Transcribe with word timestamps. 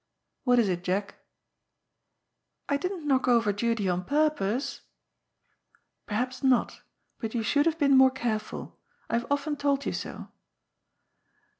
"What 0.45 0.57
is 0.57 0.67
it. 0.67 0.83
Jack?"" 0.83 1.13
I 2.69 2.75
didn't 2.75 3.07
knock 3.07 3.27
over 3.27 3.53
Judy 3.53 3.87
on 3.87 4.03
purpose."" 4.03 4.81
Perhaps 6.07 6.41
not 6.43 6.81
But 7.19 7.35
you 7.35 7.43
should 7.43 7.67
have 7.67 7.77
been 7.77 7.95
more 7.95 8.09
careful. 8.09 8.79
I 9.11 9.13
have 9.13 9.27
often 9.29 9.57
told 9.57 9.85
you 9.85 9.93
so." 9.93 10.29